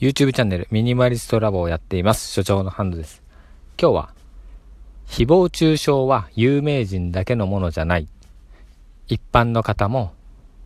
[0.00, 2.32] YouTube チャンネルミニマリストラボをやっています。
[2.32, 3.22] 所長のハンドです。
[3.80, 4.14] 今日は、
[5.06, 8.08] 誹謗中傷は有名人だけのものじゃない。
[9.06, 10.12] 一般の方も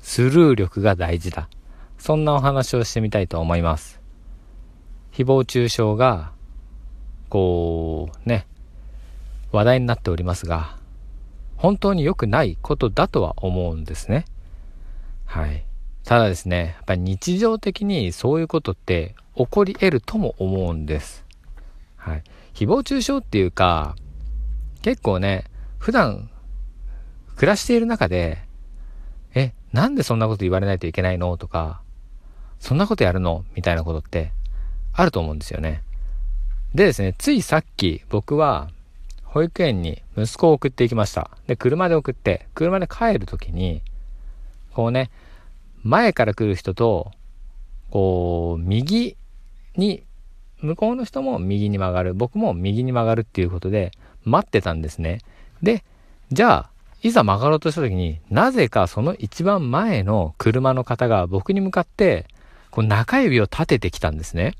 [0.00, 1.50] スルー力が大事だ。
[1.98, 4.00] そんなお話をしてみたいと思います。
[5.12, 6.32] 誹謗中傷が、
[7.28, 8.46] こう、ね、
[9.52, 10.78] 話題になっておりますが、
[11.56, 14.24] 本当に良くないことだとは思うんですね。
[15.26, 15.66] はい。
[16.04, 21.24] ただですね、やっぱり日常的にそういうことって起こり得るとも思うんです。
[21.96, 22.22] はい。
[22.54, 23.94] 誹謗中傷っていうか、
[24.82, 25.44] 結構ね、
[25.78, 26.30] 普段
[27.36, 28.42] 暮らしている中で、
[29.34, 31.36] え、なんでそんなこと言われないといけないの？
[31.36, 31.80] とか、
[32.58, 33.44] そんなことやるの？
[33.54, 34.32] みたいなことって
[34.92, 35.82] あると思うんですよね。
[36.74, 38.70] でですね、ついさっき僕は
[39.22, 41.30] 保育園に息子を送っていきました。
[41.46, 43.82] で、車で送って、車で帰るときに、
[44.72, 45.10] こうね、
[45.82, 47.10] 前から来る人と、
[47.90, 49.16] こう、右
[49.76, 50.04] に、
[50.60, 53.92] 向こうの人も右に曲がる、僕も右に曲がるっていうことで、
[54.24, 55.20] 待ってたんですね。
[55.62, 55.82] で、
[56.30, 56.70] じゃあ、
[57.02, 62.26] いざ曲がろうとした時になぜかその一番前の車の方が僕に向かって、
[62.70, 64.54] こう中指を立ててきたんですね。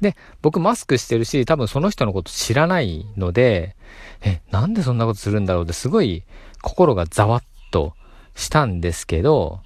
[0.00, 3.76] で、僕マスクしてるし、多分その人のこと知らないので、
[4.22, 6.24] え、なんでそんなことするんだろうってすごい
[6.60, 7.94] 心がざわっと
[8.34, 9.60] したんですけど、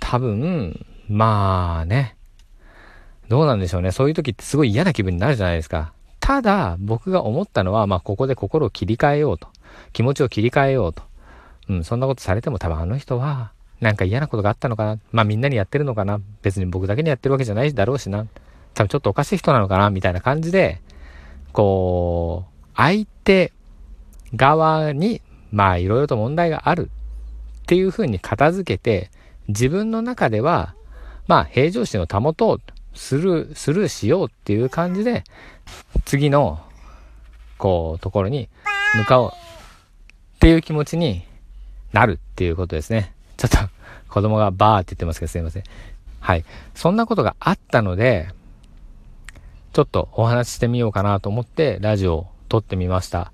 [0.00, 2.16] 多分、まあね、
[3.28, 3.92] どうなんでしょうね。
[3.92, 5.92] そういう時ってすごい嫌な気分になるじゃないですか。
[6.20, 9.48] ただ、僕が思ったのは、まあここで心を切り替えようと。
[9.92, 11.02] 気持ちを切り替えようと。
[11.68, 14.98] うん、そんなことされても多分あの人は、なんか嫌なことがあったのかな。
[15.12, 16.20] まあみんなにやってるのかな。
[16.42, 18.26] 別に僕だけにやってるわけじゃないだろうしな。
[18.74, 19.90] 多分ちょっとおかしい人なのかな。
[19.90, 20.80] みたいな感じで、
[21.52, 23.52] こう、相手
[24.34, 26.90] 側に、まあいろいろと問題がある
[27.62, 29.10] っていうふうに片付けて、
[29.48, 30.74] 自分の中では、
[31.26, 32.60] まあ平常心を保とう。
[32.94, 35.22] スルー、スルーしようっていう感じで、
[36.04, 36.60] 次の、
[37.56, 38.48] こう、ところに
[38.96, 41.22] 向かおうっていう気持ちに
[41.92, 43.14] なるっていうことですね。
[43.36, 43.58] ちょっと
[44.08, 45.62] 子供がバーって言ってますけどすいません。
[46.20, 46.44] はい。
[46.74, 48.30] そんなことがあったので、
[49.72, 53.32] ちょっとお話ししてみようかなと思ってラジオを撮ってみました。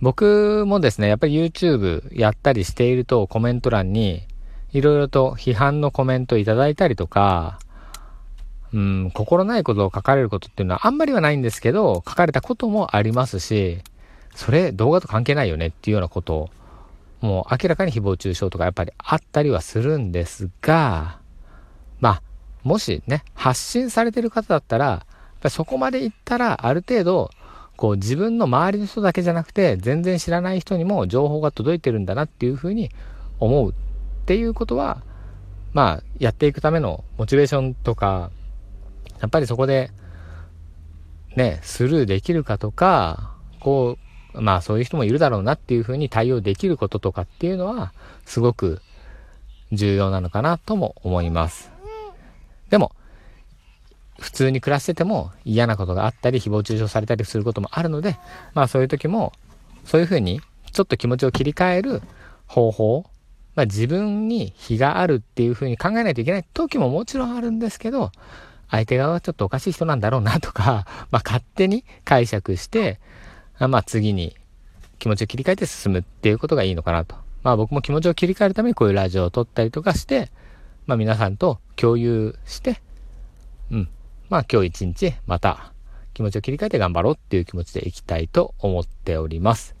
[0.00, 4.22] 僕もですね、やっぱり YouTube やったりしているとコメント欄に
[4.72, 7.58] いろいろと批判のコメントいただいたりとか、
[8.72, 13.78] うん、心ないことを書かれることっていうのはあんまりはないんですけど、書かれたこともありますし、
[14.34, 16.50] それ動画と関係ないよねっていうようなことを、
[17.20, 21.18] もう明らかに誹謗中傷とかやっぱりあったりはするんですが、
[22.00, 22.22] まあ、
[22.62, 25.06] もしね、発信されてる方だったら、やっ
[25.40, 27.30] ぱそこまで行ったらある程度、
[27.76, 32.90] こう自分の周りの人だけじゃなくて、全然知らない人にも情報が届いてるんだなっていうふうに
[33.40, 33.74] 思う
[34.28, 35.02] っていうことは、
[35.72, 38.30] まあ、やっていくためのモチベーションとか、
[39.22, 39.90] やっぱりそこで、
[41.34, 43.96] ね、スルーできるかとか、こ
[44.34, 47.94] う、まあそういう人もいるだろうなっていうふうに対応できることとかっていうのは、
[48.26, 48.82] すごく
[49.72, 51.70] 重要なのかなとも思います。
[52.68, 52.92] でも、
[54.20, 58.18] 普通に暮らしてても嫌なことがあったり、誹謗中傷されたりすることもあるので、
[58.52, 59.32] まあそういう時も、
[59.86, 62.02] そういうふうにちょっと気持ちを切り替える
[62.46, 63.06] 方法、
[63.58, 68.12] まあ自分に非があるっていうふうに考えないといけない時ももちろんあるんですけど、
[68.70, 73.00] 相手側はちょっとおかしい人なんだろうなとか、 まあ勝手に解釈して、
[73.58, 74.36] まあ次に
[75.00, 77.16] 気持ちを切り替えて進むっていうことがいいのかなと。
[77.42, 80.30] まあ僕も気持ちを切り替えるためにこういうラジオを撮ったりとかして、
[80.86, 82.80] まあ皆さんと共有して、
[83.72, 83.88] うん。
[84.28, 85.72] まあ今日一日また
[86.14, 89.77] 気持ちを切り替えて頑張ろうっていう気持ちでいきたいと思っております。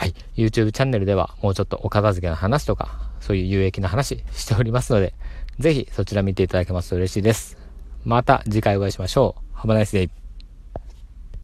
[0.00, 0.14] はい。
[0.34, 5.12] YouTube チャンネルではもうちょっとお片付けの話とか、そういう有益な話しておりますので、
[5.58, 7.58] ぜひそちら見ていただけますと嬉しいです。
[8.06, 9.58] また次回お会いしましょう。
[9.58, 10.19] Have a nice day.